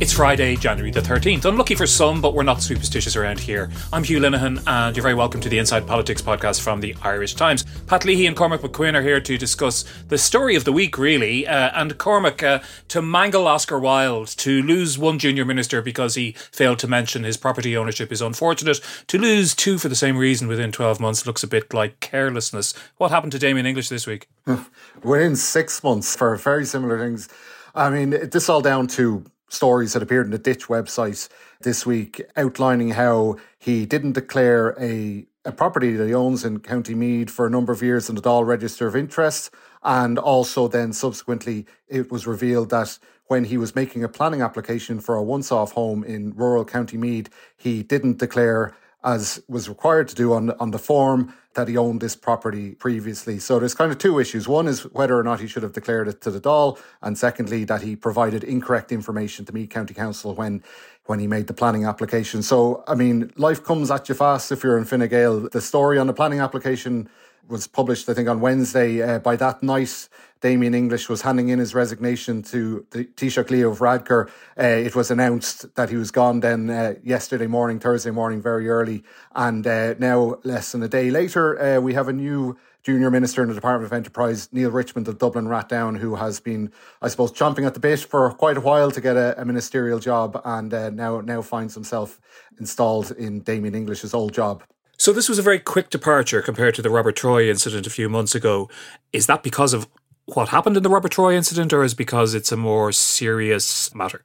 [0.00, 1.44] It's Friday, January the 13th.
[1.44, 3.68] Unlucky for some, but we're not superstitious around here.
[3.92, 7.34] I'm Hugh Linehan, and you're very welcome to the Inside Politics podcast from the Irish
[7.34, 7.64] Times.
[7.88, 11.48] Pat Leahy and Cormac McQuinn are here to discuss the story of the week, really.
[11.48, 16.30] Uh, and Cormac, uh, to mangle Oscar Wilde, to lose one junior minister because he
[16.52, 18.80] failed to mention his property ownership is unfortunate.
[19.08, 22.72] To lose two for the same reason within 12 months looks a bit like carelessness.
[22.98, 24.28] What happened to Damien English this week?
[25.02, 27.28] Within six months for very similar things.
[27.74, 31.28] I mean, this all down to stories that appeared in the Ditch website
[31.60, 36.94] this week outlining how he didn't declare a, a property that he owns in County
[36.94, 39.50] Meath for a number of years in the Dáil Register of Interest.
[39.82, 45.00] And also, then subsequently, it was revealed that when he was making a planning application
[45.00, 50.08] for a once off home in rural County Meath, he didn't declare as was required
[50.08, 53.38] to do on on the form that he owned this property previously.
[53.38, 54.46] So there's kind of two issues.
[54.46, 57.64] One is whether or not he should have declared it to the Dáil, and secondly
[57.64, 60.62] that he provided incorrect information to Meath County Council when
[61.06, 62.42] when he made the planning application.
[62.42, 65.48] So I mean, life comes at you fast if you're in Fine Gael.
[65.48, 67.08] The story on the planning application
[67.48, 69.02] was published, I think, on Wednesday.
[69.02, 70.08] Uh, by that night,
[70.40, 74.28] Damien English was handing in his resignation to the Taoiseach Leo Varadkar.
[74.58, 78.68] Uh, it was announced that he was gone then uh, yesterday morning, Thursday morning, very
[78.68, 79.02] early.
[79.34, 83.42] And uh, now, less than a day later, uh, we have a new junior minister
[83.42, 86.72] in the Department of Enterprise, Neale Richmond of Dublin Rathdown, who has been,
[87.02, 89.98] I suppose, chomping at the bit for quite a while to get a, a ministerial
[89.98, 92.20] job and uh, now, now finds himself
[92.60, 94.62] installed in Damien English's old job.
[94.98, 98.08] So this was a very quick departure compared to the Robert Troy incident a few
[98.08, 98.68] months ago.
[99.12, 99.86] Is that because of
[100.26, 104.24] what happened in the Robert Troy incident, or is because it's a more serious matter?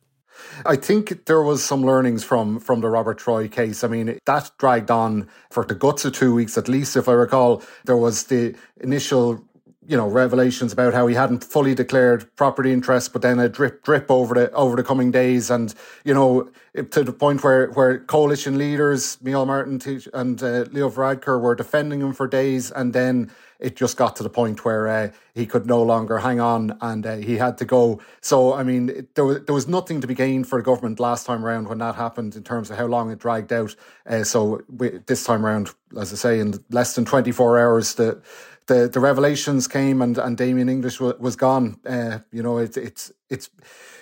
[0.65, 3.83] I think there was some learnings from from the Robert Troy case.
[3.83, 7.13] I mean, that dragged on for the guts of two weeks at least, if I
[7.13, 7.61] recall.
[7.85, 9.43] There was the initial
[9.87, 13.83] you know revelations about how he hadn't fully declared property interest, but then a drip
[13.83, 15.73] drip over the over the coming days, and
[16.03, 16.49] you know
[16.91, 19.81] to the point where where coalition leaders Micheál Martin
[20.13, 23.31] and uh, Leo Varadkar were defending him for days, and then
[23.63, 27.05] it just got to the point where uh, he could no longer hang on and
[27.05, 28.01] uh, he had to go.
[28.21, 30.99] So I mean, it, there was there was nothing to be gained for the government
[30.99, 33.75] last time around when that happened in terms of how long it dragged out.
[34.05, 37.95] Uh, so we, this time around, as I say, in less than twenty four hours,
[37.95, 38.21] the
[38.67, 41.79] the the revelations came and and Damien English was, was gone.
[41.85, 43.49] Uh, you know, it, it's it's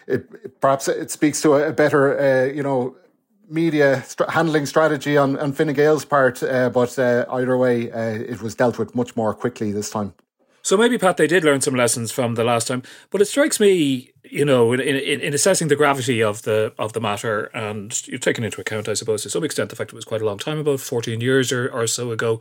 [0.07, 2.95] it, perhaps it speaks to a, better uh, you know
[3.49, 8.31] media st- handling strategy on on Fine Gael's part, uh, but uh, either way, uh,
[8.33, 10.13] it was dealt with much more quickly this time.
[10.63, 13.59] So maybe Pat, they did learn some lessons from the last time, but it strikes
[13.59, 18.07] me, you know, in, in, in assessing the gravity of the of the matter, and
[18.07, 20.25] you've taken into account, I suppose, to some extent, the fact it was quite a
[20.25, 22.39] long time, about fourteen years or, or so ago.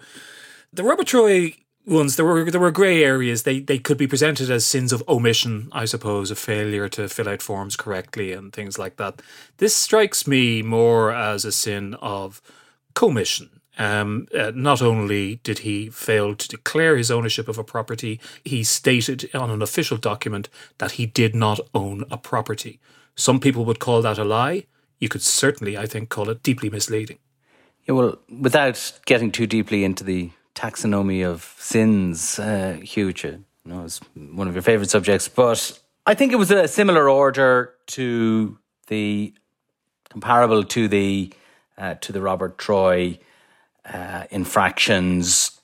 [0.73, 1.55] The Robert Troy
[1.91, 3.43] ones there were there were grey areas.
[3.43, 7.28] They they could be presented as sins of omission, I suppose, a failure to fill
[7.28, 9.21] out forms correctly and things like that.
[9.59, 12.41] This strikes me more as a sin of
[12.95, 13.61] commission.
[13.78, 18.62] Um, uh, not only did he fail to declare his ownership of a property, he
[18.62, 22.78] stated on an official document that he did not own a property.
[23.15, 24.67] Some people would call that a lie.
[24.99, 27.19] You could certainly, I think, call it deeply misleading.
[27.87, 33.12] Yeah, well, without getting too deeply into the taxonomy of sins, uh, Hugh.
[33.22, 35.28] You know, it's one of your favorite subjects.
[35.28, 39.32] But I think it was a similar order to the
[40.10, 41.32] comparable to the
[41.78, 43.19] uh, to the Robert Troy
[43.87, 45.60] uh, infractions.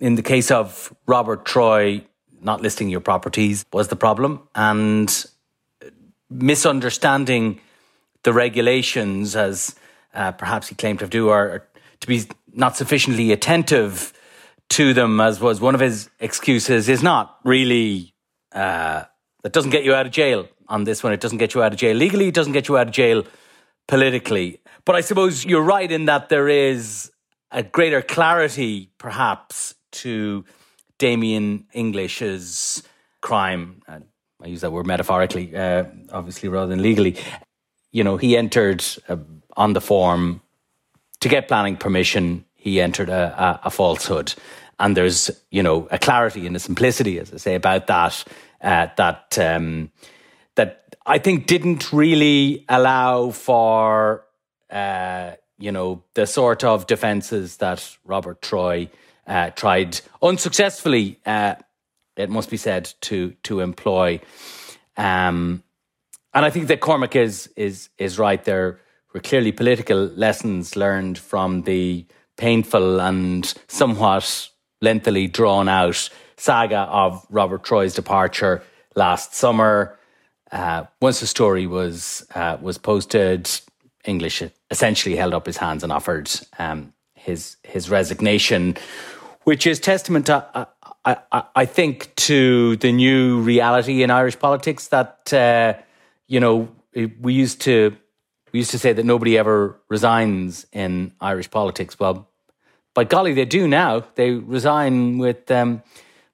[0.00, 2.02] In the case of Robert Troy,
[2.40, 5.24] not listing your properties was the problem, and
[6.30, 7.60] misunderstanding
[8.22, 9.76] the regulations as
[10.14, 11.68] uh, perhaps he claimed to do, or
[12.00, 14.12] to be not sufficiently attentive
[14.70, 18.14] to them, as was one of his excuses, is not really
[18.52, 19.04] uh,
[19.42, 21.12] that doesn't get you out of jail on this one.
[21.12, 22.28] It doesn't get you out of jail legally.
[22.28, 23.24] It doesn't get you out of jail
[23.88, 24.60] politically.
[24.84, 27.10] But I suppose you're right in that there is
[27.50, 30.44] a greater clarity, perhaps, to
[30.98, 32.82] Damien English's
[33.20, 33.82] crime.
[33.88, 37.16] I use that word metaphorically, uh, obviously, rather than legally.
[37.92, 39.16] You know, he entered uh,
[39.56, 40.40] on the form
[41.20, 44.34] to get planning permission, he entered a, a, a falsehood.
[44.78, 48.24] and there's you know a clarity and a simplicity, as I say, about that
[48.62, 49.90] uh, that um,
[50.56, 54.24] that I think didn't really allow for
[54.70, 58.88] uh, you know the sort of defences that Robert Troy
[59.26, 61.20] uh, tried unsuccessfully.
[61.24, 61.54] Uh,
[62.16, 64.20] it must be said to to employ.
[64.96, 65.62] Um,
[66.32, 68.42] and I think that Cormac is is is right.
[68.42, 68.80] There
[69.12, 72.04] were clearly political lessons learned from the
[72.36, 74.48] painful and somewhat
[74.80, 78.62] lengthily drawn out saga of Robert Troy's departure
[78.96, 79.98] last summer.
[80.50, 83.48] Uh, once the story was uh, was posted,
[84.04, 88.76] English essentially held up his hands and offered um, his his resignation,
[89.44, 90.64] which is testament to, uh,
[91.04, 95.74] I, I, think, to the new reality in Irish politics that uh,
[96.26, 96.68] you know
[97.20, 97.96] we used to
[98.52, 101.98] we used to say that nobody ever resigns in Irish politics.
[101.98, 102.28] Well,
[102.94, 104.04] by golly, they do now.
[104.14, 105.82] They resign with um,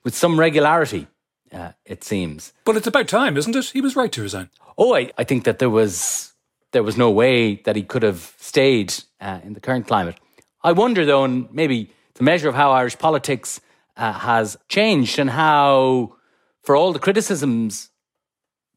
[0.05, 1.07] with some regularity
[1.53, 2.53] uh, it seems.
[2.65, 3.67] But it's about time, isn't it?
[3.67, 4.51] He was right to resign.
[4.79, 6.33] Oh, I, I think that there was
[6.73, 10.17] there was no way that he could have stayed uh, in the current climate.
[10.63, 13.61] I wonder, though, and maybe the measure of how Irish politics
[13.97, 16.17] uh, has changed and how,
[16.63, 17.91] for all the criticisms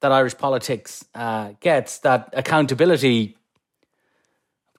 [0.01, 3.37] that Irish politics uh, gets, that accountability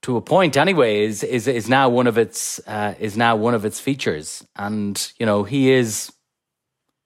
[0.02, 3.54] to a point anyway is is is now one of its uh, is now one
[3.54, 4.44] of its features.
[4.56, 6.12] And you know he is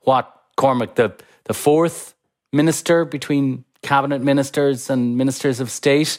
[0.02, 1.12] what Cormac, the,
[1.44, 2.14] the fourth
[2.52, 6.19] minister between cabinet ministers and ministers of state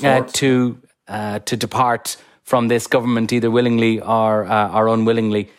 [0.00, 5.50] yeah, uh, to uh, to depart from this government either willingly or uh, or unwillingly,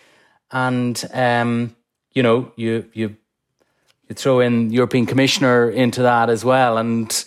[0.51, 1.75] and um,
[2.13, 3.15] you know you you
[4.09, 7.25] you throw in European Commissioner into that as well, and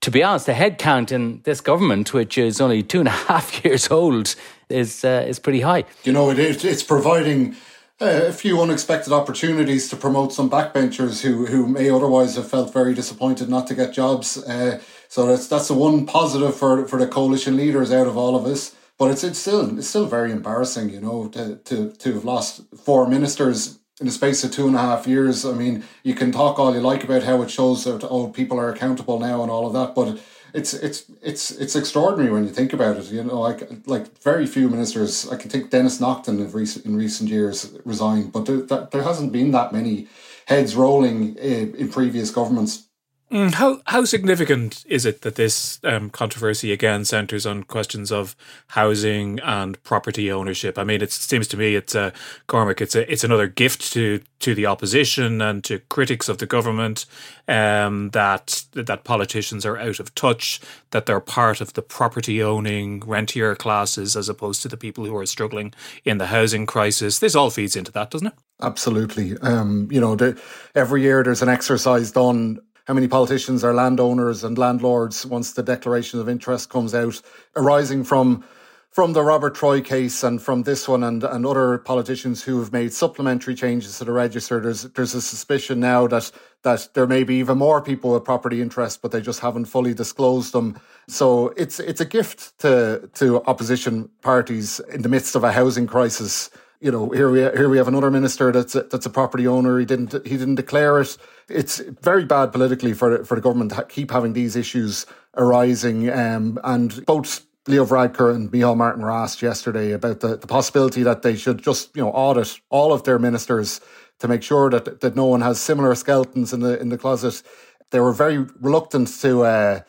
[0.00, 3.12] to be honest, the head count in this government, which is only two and a
[3.28, 4.34] half years old,
[4.68, 5.84] is uh, is pretty high.
[6.04, 6.64] You know, it is.
[6.64, 7.56] It's providing
[8.00, 12.94] a few unexpected opportunities to promote some backbenchers who who may otherwise have felt very
[12.94, 14.36] disappointed not to get jobs.
[14.36, 18.36] Uh, so that's that's the one positive for for the coalition leaders out of all
[18.36, 18.76] of this.
[18.98, 22.62] But it's it's still it's still very embarrassing, you know, to to to have lost
[22.76, 25.44] four ministers in the space of two and a half years.
[25.44, 28.58] I mean, you can talk all you like about how it shows that oh people
[28.58, 30.20] are accountable now and all of that, but
[30.54, 33.10] it's it's it's it's extraordinary when you think about it.
[33.10, 35.28] You know, like like very few ministers.
[35.28, 39.32] I can think Denis Naughten in recent in recent years resigned, but there, there hasn't
[39.32, 40.08] been that many
[40.46, 42.87] heads rolling in, in previous governments.
[43.30, 48.34] Mm, how how significant is it that this um, controversy again centers on questions of
[48.68, 50.78] housing and property ownership?
[50.78, 52.14] I mean, it seems to me it's a
[52.46, 52.80] Cormac.
[52.80, 57.04] It's a it's another gift to to the opposition and to critics of the government
[57.48, 60.58] um, that that politicians are out of touch,
[60.92, 65.16] that they're part of the property owning rentier classes as opposed to the people who
[65.16, 67.18] are struggling in the housing crisis.
[67.18, 68.34] This all feeds into that, doesn't it?
[68.60, 69.36] Absolutely.
[69.38, 70.40] Um, you know, the,
[70.74, 72.58] every year there's an exercise done
[72.88, 77.20] how many politicians are landowners and landlords once the declaration of interest comes out,
[77.54, 78.42] arising from
[78.90, 82.72] from the Robert Troy case and from this one and, and other politicians who have
[82.72, 86.32] made supplementary changes to the register, there's there's a suspicion now that
[86.62, 89.92] that there may be even more people with property interest, but they just haven't fully
[89.92, 90.80] disclosed them.
[91.08, 95.86] So it's it's a gift to to opposition parties in the midst of a housing
[95.86, 96.48] crisis
[96.80, 99.78] you know, here we here we have another minister that's a, that's a property owner.
[99.78, 101.16] He didn't he didn't declare it.
[101.48, 105.06] It's very bad politically for for the government to keep having these issues
[105.36, 106.08] arising.
[106.10, 111.02] Um, and both Leo Varadkar and Micheál Martin were asked yesterday about the, the possibility
[111.02, 113.80] that they should just you know audit all of their ministers
[114.20, 117.42] to make sure that that no one has similar skeletons in the in the closet.
[117.90, 119.42] They were very reluctant to.
[119.42, 119.80] Uh,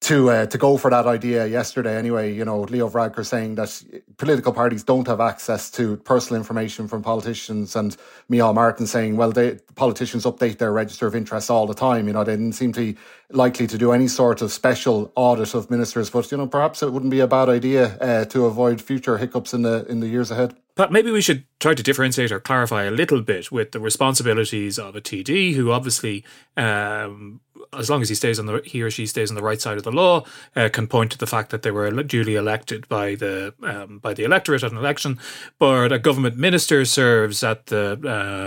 [0.00, 1.96] to uh, to go for that idea yesterday.
[1.96, 3.82] Anyway, you know, Leo Varadkar saying that
[4.16, 7.96] political parties don't have access to personal information from politicians, and
[8.30, 12.06] Micheál Martin saying, well, they politicians update their register of interests all the time.
[12.06, 12.98] You know, they didn't seem to be
[13.30, 16.92] likely to do any sort of special audit of ministers, but you know, perhaps it
[16.92, 20.30] wouldn't be a bad idea uh, to avoid future hiccups in the in the years
[20.30, 20.56] ahead.
[20.76, 24.78] But maybe we should try to differentiate or clarify a little bit with the responsibilities
[24.78, 26.24] of a TD, who obviously
[26.56, 27.40] um,
[27.72, 29.78] as long as he stays on the he or she stays on the right side
[29.78, 30.24] of the law,
[30.56, 34.14] uh, can point to the fact that they were duly elected by the um, by
[34.14, 35.18] the electorate at an election.
[35.58, 37.92] But a government minister serves at the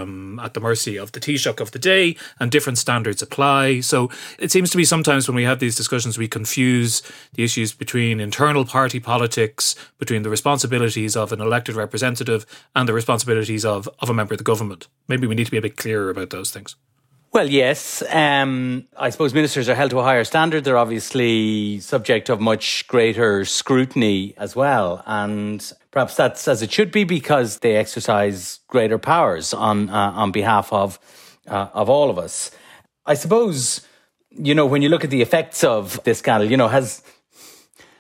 [0.02, 3.82] um, at the mercy of the Taoiseach of the day, and different standards apply.
[3.82, 7.02] So it seems to me sometimes when we have these discussions, we confuse
[7.34, 12.94] the issues between internal party politics, between the responsibilities of an elected representative, and the
[12.94, 14.88] responsibilities of of a member of the government.
[15.08, 16.76] Maybe we need to be a bit clearer about those things.
[17.34, 18.04] Well, yes.
[18.12, 20.66] Um, I suppose ministers are held to a higher standard.
[20.66, 25.02] They're obviously subject of much greater scrutiny as well.
[25.08, 30.32] And perhaps that's as it should be because they exercise greater powers on uh, on
[30.32, 31.00] behalf of
[31.48, 32.52] uh, of all of us.
[33.08, 33.82] I suppose
[34.30, 37.02] you know when you look at the effects of this scandal, you know has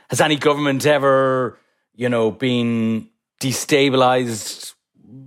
[0.10, 1.58] has any government ever
[1.96, 3.10] you know been
[3.42, 4.76] destabilized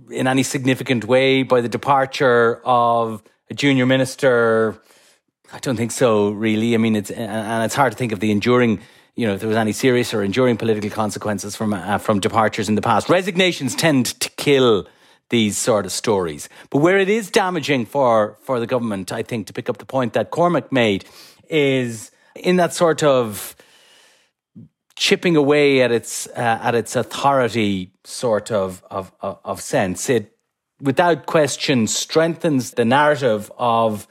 [0.09, 4.79] in any significant way by the departure of a junior minister?
[5.53, 6.73] I don't think so, really.
[6.73, 8.81] I mean, it's and it's hard to think of the enduring,
[9.15, 12.69] you know, if there was any serious or enduring political consequences from uh, from departures
[12.69, 13.09] in the past.
[13.09, 14.87] Resignations tend to kill
[15.29, 19.47] these sort of stories, but where it is damaging for for the government, I think,
[19.47, 21.05] to pick up the point that Cormac made,
[21.49, 23.55] is in that sort of
[24.95, 30.09] chipping away at its uh, at its authority sort of, of of of sense.
[30.09, 30.36] It
[30.81, 34.07] without question strengthens the narrative of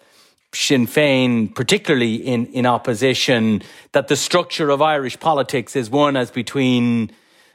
[0.53, 6.31] Sinn Féin, particularly in, in opposition, that the structure of Irish politics is one as
[6.31, 7.11] between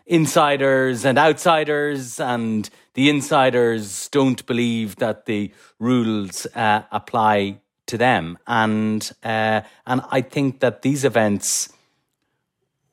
[0.05, 8.37] insiders and outsiders, and the insiders don't believe that the rules uh, apply to them.
[8.45, 11.73] And uh, and I think that these events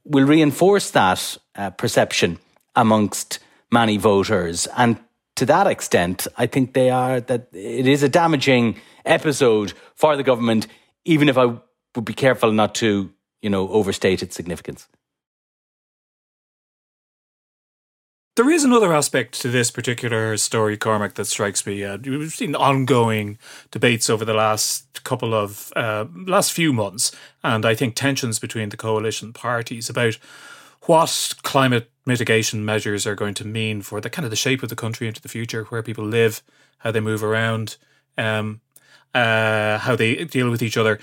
[0.04, 2.38] will reinforce that uh, perception
[2.75, 4.66] amongst many voters.
[4.76, 4.98] And
[5.38, 10.25] to that extent, I think they are that it is a damaging episode for the
[10.25, 10.66] government,
[11.04, 11.45] even if I
[11.95, 14.88] would be careful not to, you know, overstate its significance.
[18.35, 21.85] There is another aspect to this particular story, Cormac, that strikes me.
[21.85, 23.38] Uh, we've seen ongoing
[23.71, 27.12] debates over the last couple of uh, last few months,
[27.45, 30.18] and I think tensions between the coalition parties about
[30.83, 34.68] what climate mitigation measures are going to mean for the kind of the shape of
[34.68, 36.42] the country into the future, where people live,
[36.78, 37.76] how they move around,
[38.16, 38.60] um,
[39.14, 40.98] uh, how they deal with each other.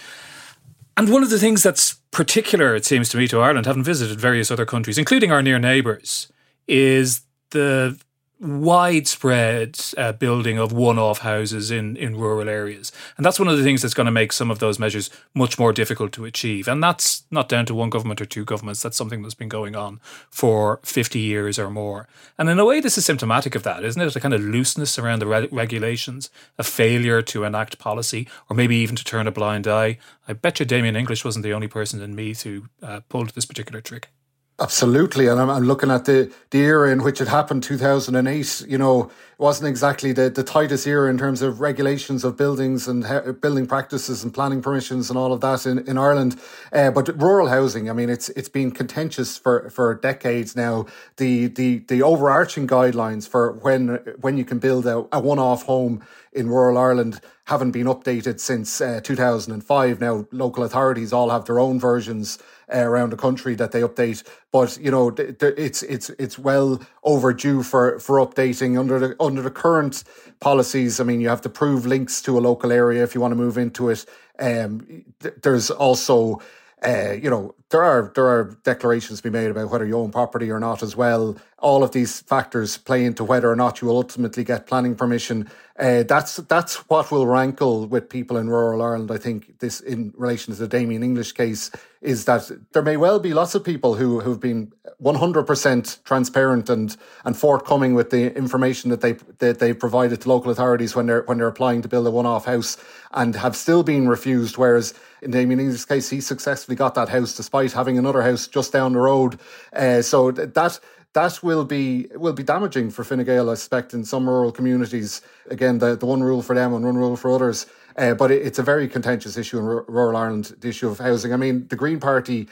[0.97, 4.19] And one of the things that's particular, it seems to me, to Ireland, having visited
[4.19, 6.31] various other countries, including our near neighbours,
[6.67, 7.21] is
[7.51, 7.97] the
[8.39, 12.91] widespread uh, building of one-off houses in in rural areas.
[13.15, 15.57] And that's one of the things that's going to make some of those measures much
[15.57, 16.67] more difficult to achieve.
[16.67, 18.81] And that's not down to one government or two governments.
[18.83, 22.07] That's something that's been going on for 50 years or more.
[22.37, 24.15] And in a way this is symptomatic of that isn't it?
[24.15, 28.75] A kind of looseness around the re- regulations a failure to enact policy or maybe
[28.75, 29.97] even to turn a blind eye.
[30.27, 33.45] I bet you damien english wasn't the only person in Meath who uh, pulled this
[33.45, 34.09] particular trick
[34.57, 38.63] Absolutely, and I'm, I'm, looking at the the era in which it happened, 2008.
[38.69, 42.87] You know, it wasn't exactly the, the tightest era in terms of regulations of buildings
[42.87, 43.03] and
[43.41, 46.39] building practices and planning permissions and all of that in, in Ireland.
[46.71, 50.85] Uh, but rural housing, I mean, it's it's been contentious for, for decades now.
[51.17, 55.63] The the the overarching guidelines for when when you can build a, a one off
[55.63, 56.01] home
[56.35, 60.01] in rural Ireland haven't been updated since uh, 2005.
[60.01, 62.37] Now, local authorities all have their own versions
[62.73, 64.23] uh, around the country that they update.
[64.51, 69.15] But you know, th- th- it's it's it's well overdue for for updating under the
[69.19, 70.03] under the current
[70.39, 70.99] policies.
[70.99, 73.37] I mean, you have to prove links to a local area if you want to
[73.37, 74.05] move into it.
[74.37, 76.41] Um, th- there's also
[76.85, 80.09] uh, you know, there are there are declarations to be made about whether you own
[80.09, 81.35] property or not as well.
[81.59, 85.49] All of these factors play into whether or not you will ultimately get planning permission.
[85.77, 89.11] Uh, that's that's what will rankle with people in rural Ireland.
[89.11, 91.69] I think this, in relation to the Damien English case,
[92.01, 95.99] is that there may well be lots of people who who've been one hundred percent
[96.05, 100.95] transparent and and forthcoming with the information that they that they provided to local authorities
[100.95, 102.77] when they're when they're applying to build a one off house
[103.11, 104.57] and have still been refused.
[104.57, 108.71] Whereas in Damien English's case, he successfully got that house despite having another house just
[108.71, 109.39] down the road.
[109.73, 110.79] Uh, so that
[111.13, 115.21] that will be will be damaging for Fine Gael, I suspect, in some rural communities.
[115.49, 117.65] Again, the, the one rule for them and one rule for others.
[117.97, 120.99] Uh, but it, it's a very contentious issue in r- rural Ireland, the issue of
[120.99, 121.31] housing.
[121.33, 122.49] I mean, the Green Party,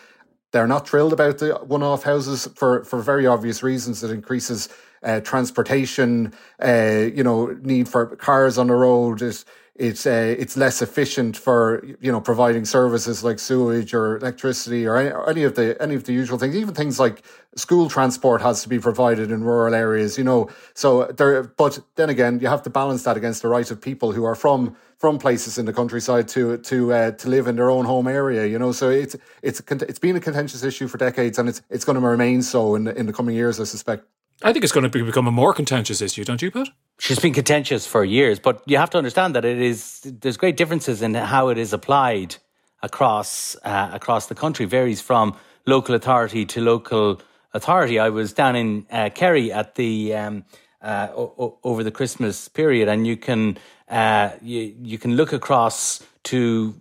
[0.52, 4.02] they're not thrilled about the one-off houses for, for very obvious reasons.
[4.02, 4.70] It increases
[5.04, 9.22] uh, transportation, uh, you know, need for cars on the road.
[9.22, 9.44] It,
[9.76, 14.98] it's uh, it's less efficient for you know providing services like sewage or electricity or
[14.98, 16.56] any, or any, of the any of the usual things.
[16.56, 17.24] Even things like
[17.56, 20.16] school transport has to be provided in rural areas.
[20.16, 21.42] You know, so there.
[21.42, 24.36] But then again, you have to balance that against the right of people who are
[24.36, 28.08] from from places in the countryside to to uh, to live in their own home
[28.08, 28.46] area.
[28.46, 31.84] You know, so it's it's it's been a contentious issue for decades, and it's it's
[31.84, 34.06] going to remain so in the, in the coming years, I suspect.
[34.44, 36.70] I think it's going to become a more contentious issue, don't you, Pat?
[37.00, 40.56] She's been contentious for years, but you have to understand that it is there's great
[40.56, 42.36] differences in how it is applied
[42.82, 44.66] across uh, across the country.
[44.66, 45.36] Varies from
[45.66, 47.22] local authority to local
[47.54, 48.00] authority.
[48.00, 50.46] I was down in uh, Kerry at the um,
[50.82, 53.58] uh, o- over the Christmas period, and you can
[53.90, 56.74] uh, you you can look across to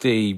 [0.00, 0.34] the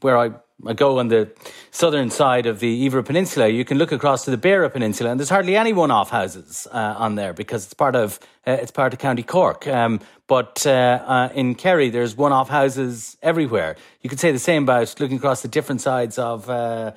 [0.00, 0.30] where I
[0.74, 1.30] go on the
[1.70, 5.20] southern side of the Iveragh Peninsula, you can look across to the Beara Peninsula, and
[5.20, 8.92] there's hardly any one-off houses uh, on there because it's part of uh, it's part
[8.92, 9.66] of County Cork.
[9.66, 13.76] Um, but uh, uh in Kerry, there's one-off houses everywhere.
[14.00, 16.92] You could say the same about looking across the different sides of uh,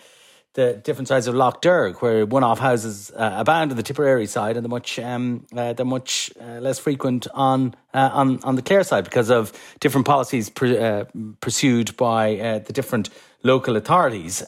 [0.54, 4.56] the different sides of Lough Derg, where one-off houses uh, abound on the Tipperary side,
[4.56, 9.30] and they're much um, they're much less frequent on on on the Clare side because
[9.30, 9.52] of
[9.82, 11.06] different policies uh,
[11.42, 13.10] pursued by the different
[13.44, 14.44] local authorities.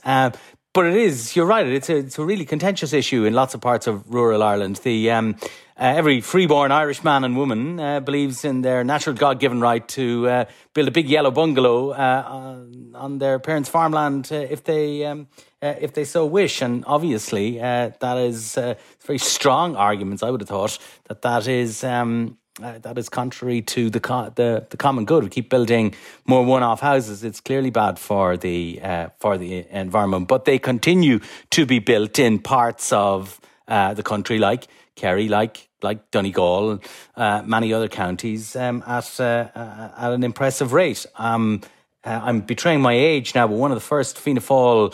[0.74, 1.67] but it is, you're right.
[1.67, 4.77] It's a it's a really contentious issue in lots of parts of rural Ireland.
[4.77, 5.36] The um,
[5.81, 9.86] uh, every freeborn Irish man and woman uh, believes in their natural God given right
[9.89, 14.63] to uh, build a big yellow bungalow uh, on, on, their parents' farmland uh, if
[14.63, 15.27] they um,
[15.62, 16.62] uh, if they so wish.
[16.62, 18.55] And obviously, that is
[19.01, 20.24] very strong arguments.
[20.24, 20.77] I would have thought
[21.10, 21.83] that that is.
[21.83, 25.24] Um, that is contrary to the, co- the the common good.
[25.24, 27.24] We keep building more one-off houses.
[27.24, 28.81] It's clearly bad for the
[29.20, 31.20] for the environment, but they continue
[31.51, 36.79] to be built in parts of the country, like Kerry, like like Donegal,
[37.15, 41.05] uh, many other counties, um, at uh, uh, at an impressive rate.
[41.17, 41.62] Um,
[42.03, 44.93] uh, I'm betraying my age now, but one of the first Fianna Fáil,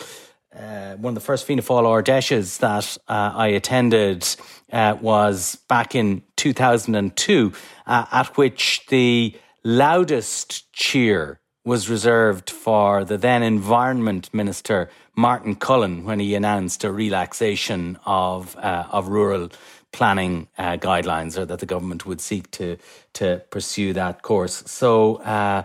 [0.54, 4.26] uh, one of the first Fianna Fáil Ard Fheiseanna that uh, I attended
[4.72, 7.52] was back in 2002,
[7.86, 16.18] at which the loudest cheer was reserved for the then Environment Minister Martin Cullen when
[16.18, 19.50] he announced a relaxation of of rural
[19.92, 22.76] planning uh, guidelines or that the government would seek to
[23.14, 24.62] to pursue that course.
[24.66, 25.64] So uh,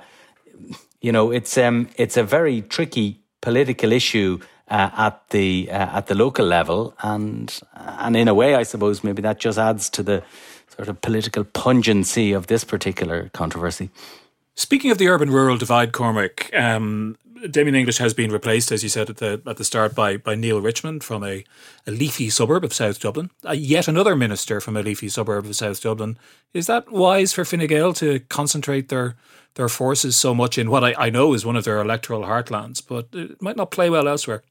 [1.02, 6.08] you know it's um it's a very tricky political issue uh, at the uh, at
[6.08, 10.04] the local level, and and in a way, I suppose maybe that just adds to
[10.04, 10.24] the
[10.76, 13.90] sort of political pungency of this particular controversy.
[14.56, 17.18] Speaking of the urban rural divide, Cormac, um,
[17.50, 20.36] Damien English has been replaced, as you said at the at the start, by by
[20.36, 21.44] Neale Richmond from a,
[21.86, 23.32] a leafy suburb of South Dublin.
[23.46, 26.18] Uh, yet another minister from a leafy suburb of South Dublin.
[26.54, 29.16] Is that wise for Fine Gael to concentrate their
[29.56, 32.82] their forces so much in what I, I know is one of their electoral heartlands,
[32.86, 34.42] but it might not play well elsewhere?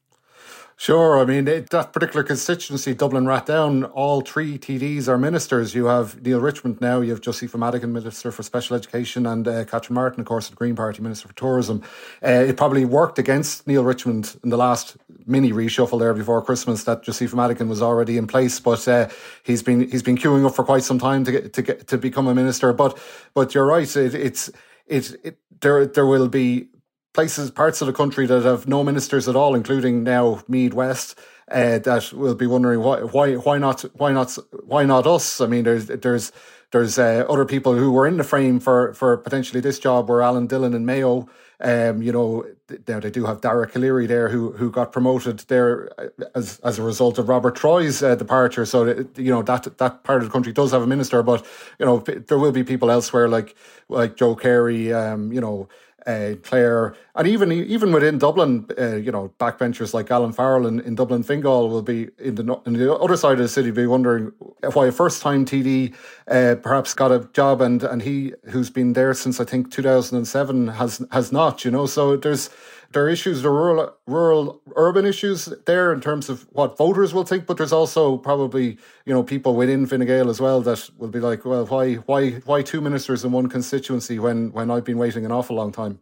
[0.75, 1.19] Sure.
[1.19, 5.75] I mean, it, that particular constituency, Dublin Rathdown, all three TDs are ministers.
[5.75, 9.65] You have Neale Richmond now, you have Josepha Madigan, Minister for Special Education, and uh,
[9.65, 11.83] Catherine Martin, of course, the Green Party Minister for Tourism.
[12.23, 16.83] Uh, it probably worked against Neale Richmond in the last mini reshuffle there before Christmas
[16.83, 19.07] that Josepha Madigan was already in place, but uh,
[19.43, 21.97] he's been he's been queuing up for quite some time to get to get to
[21.97, 22.73] become a minister.
[22.73, 22.97] But
[23.33, 24.49] but you're right, it, it's
[24.87, 26.67] it, it there there will be
[27.13, 31.17] places, parts of the country that have no ministers at all, including now Meath West,
[31.51, 35.39] uh, that will be wondering why, why, why not, why not, why not us?
[35.39, 36.31] I mean, there's, there's,
[36.71, 40.23] there's uh, other people who were in the frame for, for potentially this job were
[40.23, 41.29] Alan Dillon and Mayo.
[41.61, 42.45] Um, you know,
[42.87, 46.77] now they do have Dara Calleary there, who who got promoted there uh, as as
[46.77, 48.65] a result of Robert Troy's uh, departure.
[48.65, 51.45] So that, you know that that part of the country does have a minister, but
[51.79, 53.55] you know there will be people elsewhere like
[53.87, 55.69] like Joe Carey, um, you know,
[56.05, 60.79] uh, Clare, and even even within Dublin, uh, you know, backbenchers like Alan Farrell in,
[60.81, 63.87] in Dublin Fingal will be in the in the other side of the city, be
[63.87, 64.31] wondering
[64.73, 65.93] why a first time TD
[66.27, 69.81] uh, perhaps got a job, and and he who's been there since I think two
[69.81, 71.85] thousand and seven has has not, you know.
[71.85, 72.49] So there's
[72.93, 77.23] there are issues, the rural rural urban issues there in terms of what voters will
[77.23, 81.09] think, but there's also probably you know people within Fine Gael as well that will
[81.09, 84.97] be like, well, why why why two ministers in one constituency when when I've been
[84.97, 85.99] waiting an awful long time.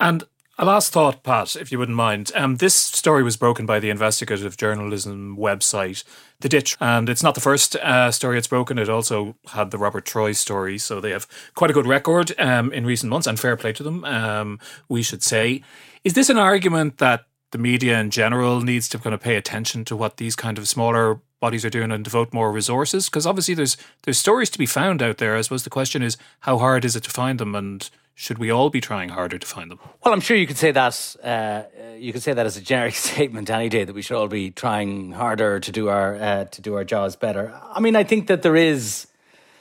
[0.00, 0.24] And
[0.58, 2.32] a last thought, Pat, if you wouldn't mind.
[2.34, 6.02] Um, this story was broken by the investigative journalism website,
[6.40, 8.76] The Ditch, and it's not the first uh, story it's broken.
[8.76, 12.72] It also had the Robert Troy story, so they have quite a good record um,
[12.72, 15.62] in recent months, and fair play to them, um, we should say.
[16.02, 19.84] Is this an argument that the media in general needs to kind of pay attention
[19.84, 23.06] to what these kind of smaller bodies are doing and devote more resources?
[23.06, 25.36] Because obviously there's there's stories to be found out there.
[25.36, 28.50] I suppose the question is how hard is it to find them and should we
[28.50, 29.78] all be trying harder to find them?
[30.04, 31.16] Well, I'm sure you could say that.
[31.22, 31.62] Uh,
[31.96, 34.50] you could say that as a generic statement any day that we should all be
[34.50, 37.54] trying harder to do our uh, to do our jobs better.
[37.72, 39.06] I mean, I think that there is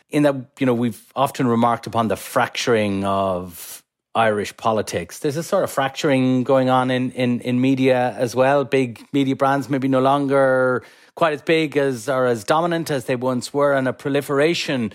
[0.10, 3.84] in that you know we've often remarked upon the fracturing of
[4.15, 5.20] Irish politics.
[5.20, 8.63] There's a sort of fracturing going on in, in, in media as well.
[8.63, 13.15] Big media brands maybe no longer quite as big as or as dominant as they
[13.15, 14.93] once were, and a proliferation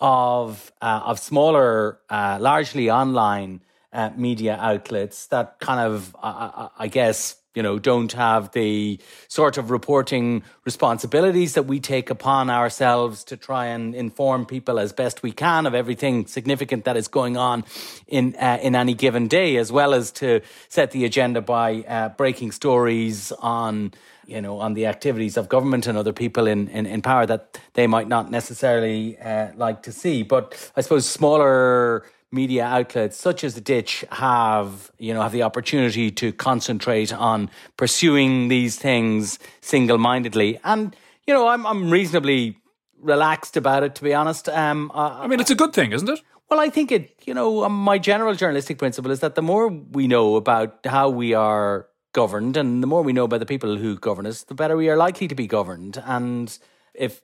[0.00, 7.36] of uh, of smaller, uh, largely online uh, media outlets that kind of, I guess,
[7.54, 13.36] you know, don't have the sort of reporting responsibilities that we take upon ourselves to
[13.36, 17.64] try and inform people as best we can of everything significant that is going on
[18.08, 22.08] in uh, in any given day, as well as to set the agenda by uh,
[22.10, 23.92] breaking stories on
[24.26, 27.58] you know on the activities of government and other people in in, in power that
[27.74, 30.24] they might not necessarily uh, like to see.
[30.24, 35.42] But I suppose smaller media outlets such as the ditch have you know have the
[35.42, 40.58] opportunity to concentrate on pursuing these things single-mindedly.
[40.64, 40.94] And
[41.26, 42.58] you know i'm i'm reasonably
[43.00, 44.48] relaxed about it to be honest.
[44.48, 46.20] Um uh, i mean it's a good thing isn't it?
[46.50, 49.68] Well i think it you know um, my general journalistic principle is that the more
[49.68, 53.76] we know about how we are governed and the more we know about the people
[53.76, 56.02] who govern us the better we are likely to be governed.
[56.06, 56.56] And
[56.94, 57.20] if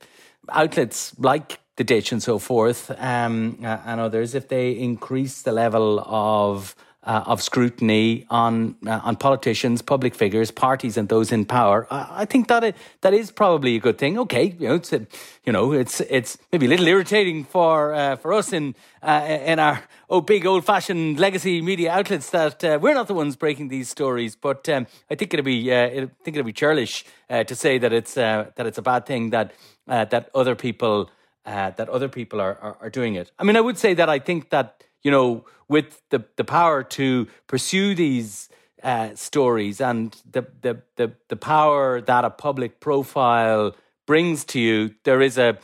[0.49, 5.51] outlets like the ditch and so forth, um, uh, and others, if they increase the
[5.51, 11.47] level of uh, of scrutiny on uh, on politicians, public figures, parties, and those in
[11.47, 14.19] power, I, I, think that it, that is probably a good thing.
[14.19, 15.07] Okay, you know, it's a,
[15.47, 19.59] you know, it's it's maybe a little irritating for uh, for us in uh, in
[19.59, 23.69] our oh big old fashioned legacy media outlets that uh, we're not the ones breaking
[23.69, 24.37] these stories.
[24.37, 28.14] But um, I think it'd be I think it'd be churlish to say that it's
[28.14, 29.55] that it's a bad thing that
[29.87, 31.09] that other people
[31.46, 33.31] uh, that other people are, are, are doing it.
[33.38, 36.83] I mean, I would say that I think that you know with the the power
[36.83, 38.48] to pursue these
[38.83, 43.74] uh, stories and the, the the the power that a public profile
[44.07, 45.59] brings to you, there is a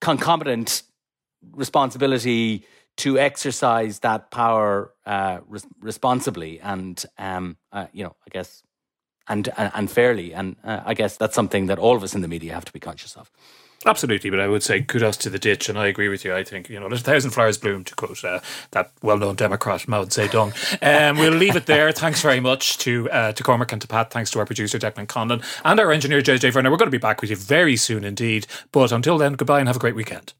[0.00, 0.82] concomitant
[1.52, 2.64] responsibility
[2.96, 8.62] to exercise that power uh, res- responsibly and um, uh, you know, I guess
[9.28, 10.34] and and fairly.
[10.34, 12.72] And uh, I guess that's something that all of us in the media have to
[12.72, 13.30] be conscious of.
[13.86, 16.34] Absolutely, but I would say kudos to the ditch, and I agree with you.
[16.34, 19.86] I think you know there's a thousand flowers bloom to quote uh, that well-known Democrat
[19.86, 20.54] Mao Zedong.
[20.82, 21.92] Um, we'll leave it there.
[21.92, 24.10] Thanks very much to uh, to Cormac and to Pat.
[24.10, 26.70] Thanks to our producer Declan Condon and our engineer JJ Verner.
[26.70, 28.46] We're going to be back with you very soon indeed.
[28.72, 30.32] But until then, goodbye and have a great weekend.